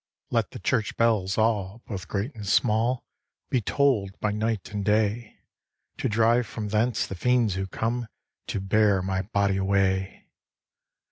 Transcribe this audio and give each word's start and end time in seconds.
'Let 0.31 0.49
the 0.49 0.57
church 0.57 0.97
bells 0.97 1.37
all, 1.37 1.83
both 1.85 2.07
great 2.07 2.33
and 2.33 2.47
small, 2.47 3.05
Be 3.51 3.61
toll'd 3.61 4.19
by 4.19 4.31
night 4.31 4.71
and 4.71 4.83
day, 4.83 5.37
To 5.99 6.09
drive 6.09 6.47
from 6.47 6.69
thence 6.69 7.05
the 7.05 7.13
fiends 7.13 7.53
who 7.53 7.67
come 7.67 8.07
To 8.47 8.59
bear 8.59 9.03
my 9.03 9.21
body 9.21 9.57
away. 9.57 10.25